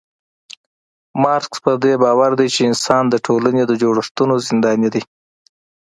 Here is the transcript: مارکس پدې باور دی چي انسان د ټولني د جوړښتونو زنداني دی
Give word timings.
مارکس 1.21 1.57
پدې 1.63 1.93
باور 2.03 2.31
دی 2.39 2.47
چي 2.55 2.61
انسان 2.69 3.03
د 3.09 3.15
ټولني 3.25 3.61
د 3.67 3.71
جوړښتونو 3.81 4.33
زنداني 4.45 4.89
دی 4.93 5.01